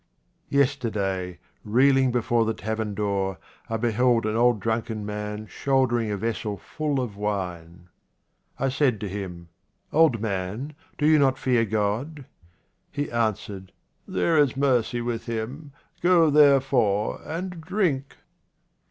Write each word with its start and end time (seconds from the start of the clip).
Yesterday, 0.49 1.37
reeling 1.63 2.09
before 2.11 2.43
the 2.43 2.55
tavern 2.55 2.95
door, 2.95 3.37
I 3.69 3.77
beheld 3.77 4.25
an 4.25 4.35
old 4.35 4.59
drunken 4.59 5.05
man 5.05 5.45
shouldering 5.45 6.09
a 6.09 6.17
vessel 6.17 6.57
full 6.57 6.99
of 6.99 7.15
wine. 7.15 7.87
I 8.57 8.69
said 8.69 8.99
to 9.01 9.07
him, 9.07 9.49
u 9.93 9.99
Old 9.99 10.19
man, 10.19 10.73
do 10.97 11.05
you 11.05 11.19
not 11.19 11.37
fear 11.37 11.65
God?" 11.65 12.25
He 12.91 13.11
answered, 13.11 13.73
"There 14.07 14.39
is 14.39 14.57
mercy 14.57 15.01
with 15.01 15.27
Him— 15.27 15.71
go 16.01 16.31
therefore 16.31 17.21
and 17.23 17.61
drink." 17.61 18.15